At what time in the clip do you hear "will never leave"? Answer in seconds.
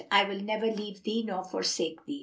0.23-1.03